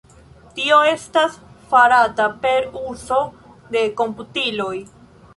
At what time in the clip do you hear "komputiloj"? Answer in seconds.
4.01-4.73